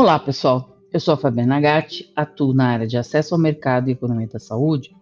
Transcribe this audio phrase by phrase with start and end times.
[0.00, 0.78] Olá, pessoal.
[0.92, 4.38] Eu sou a Fabiana Gatti, atuo na área de acesso ao mercado e economia da
[4.38, 4.94] saúde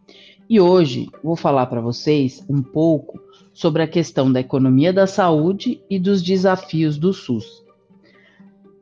[0.48, 3.20] e hoje vou falar para vocês um pouco
[3.52, 7.62] sobre a questão da economia da saúde e dos desafios do SUS.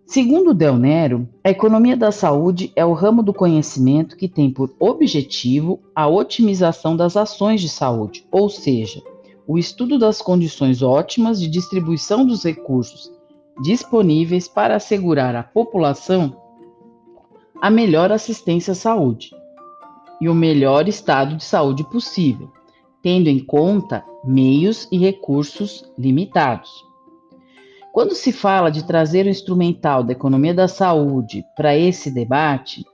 [0.07, 4.72] Segundo Del Nero, a economia da saúde é o ramo do conhecimento que tem por
[4.79, 9.03] objetivo a otimização das ações de saúde, ou seja,
[9.49, 13.11] o estudo das condições ótimas de distribuição dos recursos
[13.63, 16.36] disponíveis para assegurar à população
[17.61, 19.30] a melhor assistência à saúde
[20.21, 22.50] e o melhor estado de saúde possível,
[23.03, 26.71] tendo em conta meios e recursos limitados.
[27.93, 32.84] Quando se fala de trazer o instrumental da economia da saúde para esse debate,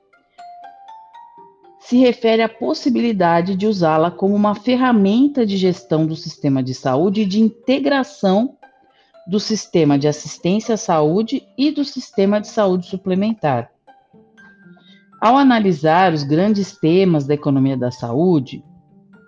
[1.80, 7.22] se refere à possibilidade de usá-la como uma ferramenta de gestão do sistema de saúde
[7.22, 8.56] e de integração
[9.26, 13.70] do sistema de assistência à saúde e do sistema de saúde suplementar.
[15.20, 18.64] Ao analisar os grandes temas da economia da saúde,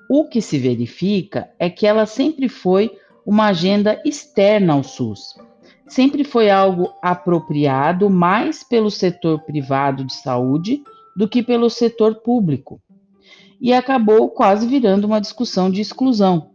[0.08, 2.90] o que se verifica é que ela sempre foi
[3.26, 5.34] uma agenda externa ao SUS.
[5.86, 10.82] Sempre foi algo apropriado mais pelo setor privado de saúde
[11.14, 12.80] do que pelo setor público.
[13.60, 16.50] E acabou quase virando uma discussão de exclusão.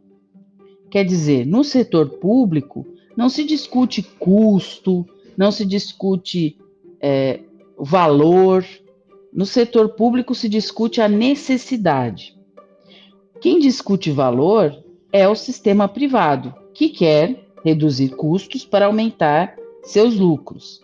[0.90, 2.86] Quer dizer, no setor público,
[3.18, 5.04] não se discute custo,
[5.36, 6.56] não se discute
[7.02, 7.40] é,
[7.76, 8.64] valor.
[9.34, 12.38] No setor público se discute a necessidade.
[13.42, 14.72] Quem discute valor
[15.12, 20.82] é o sistema privado, que quer reduzir custos para aumentar seus lucros.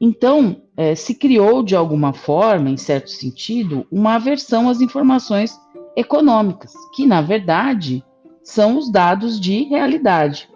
[0.00, 5.58] Então, é, se criou de alguma forma, em certo sentido, uma aversão às informações
[5.96, 8.04] econômicas, que na verdade
[8.44, 10.48] são os dados de realidade.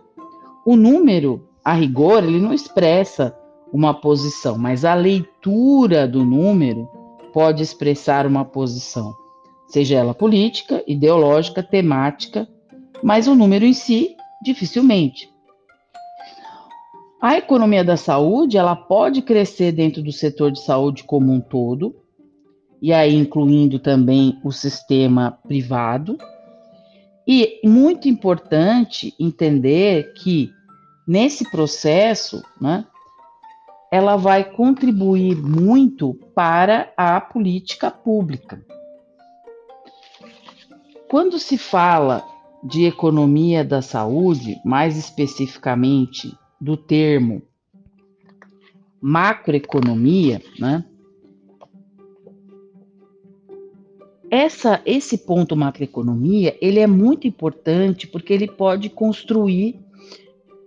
[0.65, 3.37] O número, a rigor, ele não expressa
[3.73, 6.89] uma posição, mas a leitura do número
[7.33, 9.15] pode expressar uma posição,
[9.67, 12.47] seja ela política, ideológica, temática,
[13.03, 15.33] mas o número em si, dificilmente.
[17.21, 21.97] A economia da saúde, ela pode crescer dentro do setor de saúde como um todo,
[22.81, 26.19] e aí incluindo também o sistema privado,
[27.27, 30.51] e muito importante entender que
[31.07, 32.85] nesse processo, né,
[33.91, 38.65] ela vai contribuir muito para a política pública.
[41.09, 42.25] Quando se fala
[42.65, 47.43] de economia da saúde, mais especificamente do termo
[49.01, 50.85] macroeconomia, né?
[54.33, 59.79] Essa, esse ponto macroeconomia, ele é muito importante porque ele pode construir,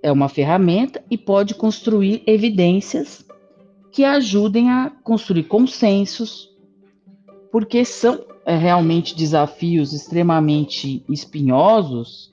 [0.03, 3.25] é uma ferramenta e pode construir evidências
[3.91, 6.55] que ajudem a construir consensos,
[7.51, 12.31] porque são é, realmente desafios extremamente espinhosos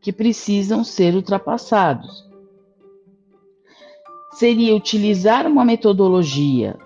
[0.00, 2.24] que precisam ser ultrapassados.
[4.32, 6.78] Seria utilizar uma metodologia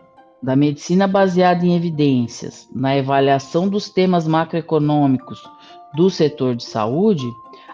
[0.43, 5.43] da medicina baseada em evidências na avaliação dos temas macroeconômicos
[5.95, 7.27] do setor de saúde,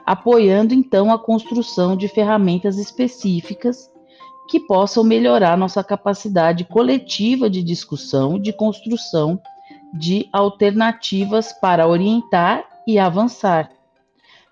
[0.06, 3.90] apoiando então a construção de ferramentas específicas
[4.48, 9.40] que possam melhorar nossa capacidade coletiva de discussão, de construção
[9.92, 13.70] de alternativas para orientar e avançar.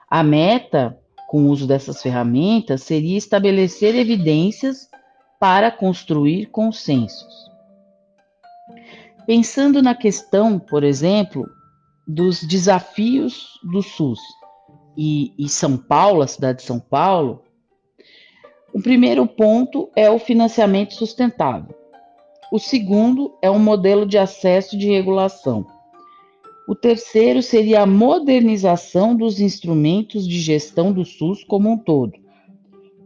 [0.09, 0.99] A meta
[1.29, 4.89] com o uso dessas ferramentas seria estabelecer evidências
[5.41, 7.52] para construir consensos.
[9.27, 11.49] Pensando na questão, por exemplo,
[12.07, 14.19] dos desafios do SUS
[14.97, 17.43] e, e São Paulo, a cidade de São Paulo,
[18.75, 21.75] o primeiro ponto é o financiamento sustentável.
[22.51, 25.67] O segundo é um modelo de acesso de regulação.
[26.67, 32.13] O terceiro seria a modernização dos instrumentos de gestão do SUS como um todo.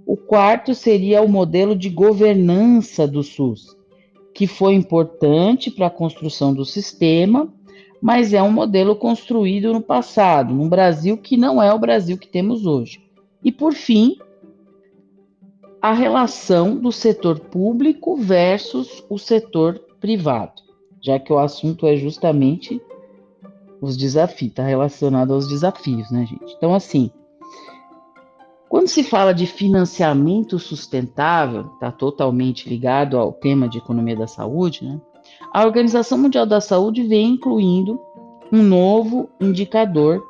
[0.06, 3.75] O quarto seria o modelo de governança do SUS,
[4.36, 7.50] que foi importante para a construção do sistema,
[8.02, 12.28] mas é um modelo construído no passado, num Brasil que não é o Brasil que
[12.28, 13.02] temos hoje.
[13.42, 14.18] E, por fim,
[15.80, 20.60] a relação do setor público versus o setor privado,
[21.00, 22.78] já que o assunto é justamente
[23.80, 26.52] os desafios, está relacionado aos desafios, né, gente?
[26.58, 27.10] Então, assim,
[28.68, 34.84] quando se fala de financiamento sustentável, está totalmente ligado ao tema de economia da saúde,
[34.84, 35.00] né?
[35.52, 38.00] A Organização Mundial da Saúde vem incluindo
[38.52, 40.22] um novo indicador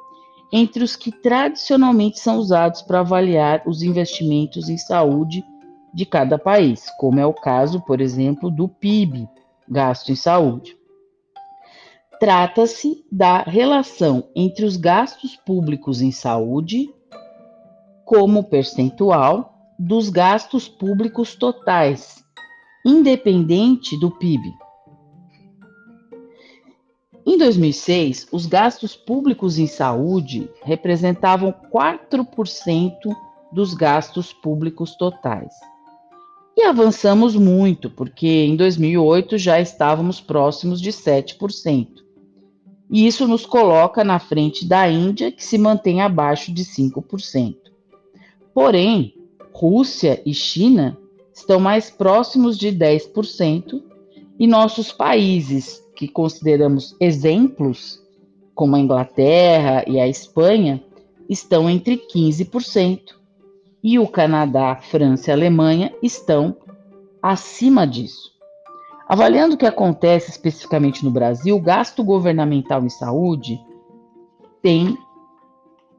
[0.52, 5.44] entre os que tradicionalmente são usados para avaliar os investimentos em saúde
[5.92, 9.28] de cada país, como é o caso, por exemplo, do PIB,
[9.68, 10.76] gasto em saúde.
[12.20, 16.88] Trata-se da relação entre os gastos públicos em saúde
[18.06, 22.25] como percentual dos gastos públicos totais,
[22.87, 24.55] independente do PIB.
[27.26, 32.94] Em 2006, os gastos públicos em saúde representavam 4%
[33.53, 35.53] dos gastos públicos totais.
[36.56, 41.88] E avançamos muito, porque em 2008 já estávamos próximos de 7%.
[42.88, 47.65] E isso nos coloca na frente da Índia, que se mantém abaixo de 5%.
[48.56, 49.12] Porém,
[49.53, 50.97] Rússia e China
[51.31, 53.82] estão mais próximos de 10%,
[54.38, 58.03] e nossos países que consideramos exemplos,
[58.55, 60.82] como a Inglaterra e a Espanha,
[61.29, 63.00] estão entre 15%,
[63.85, 66.56] e o Canadá, França e Alemanha estão
[67.23, 68.32] acima disso.
[69.06, 73.61] Avaliando o que acontece especificamente no Brasil, o gasto governamental em saúde
[74.62, 74.97] tem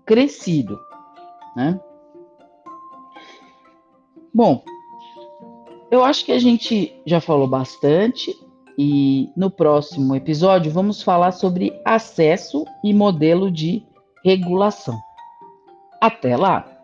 [0.04, 0.80] crescido.
[1.56, 1.80] Né?
[4.34, 4.64] Bom,
[5.90, 8.36] eu acho que a gente já falou bastante
[8.78, 13.84] e no próximo episódio vamos falar sobre acesso e modelo de
[14.24, 15.00] regulação.
[16.02, 16.77] Até lá!